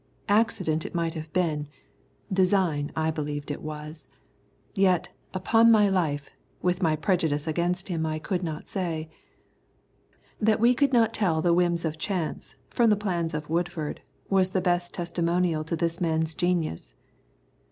Accident 0.29 0.83
it 0.83 0.95
might 0.95 1.13
have 1.13 1.31
been, 1.31 1.67
design 2.33 2.91
I 2.95 3.11
believed 3.11 3.51
it 3.51 3.61
was. 3.61 4.07
Yet, 4.73 5.11
upon 5.31 5.69
my 5.69 5.89
life, 5.89 6.31
with 6.59 6.81
my 6.81 6.95
prejudice 6.95 7.45
against 7.45 7.87
him 7.87 8.03
I 8.03 8.17
could 8.17 8.41
not 8.41 8.67
say. 8.67 9.11
That 10.39 10.59
we 10.59 10.73
could 10.73 10.91
not 10.91 11.13
tell 11.13 11.43
the 11.43 11.53
whims 11.53 11.85
of 11.85 11.99
chance 11.99 12.55
from 12.71 12.89
the 12.89 12.95
plans 12.95 13.35
of 13.35 13.47
Woodford 13.47 14.01
was 14.27 14.49
the 14.49 14.59
best 14.59 14.91
testimonial 14.95 15.63
to 15.65 15.75
this 15.75 16.01
man's 16.01 16.33
genius. 16.33 16.95